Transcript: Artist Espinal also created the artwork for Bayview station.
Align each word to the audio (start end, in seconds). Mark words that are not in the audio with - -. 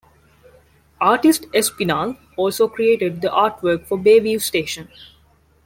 Artist 0.99 1.43
Espinal 1.53 2.17
also 2.35 2.67
created 2.67 3.21
the 3.21 3.27
artwork 3.27 3.85
for 3.85 3.99
Bayview 3.99 4.41
station. 4.41 4.89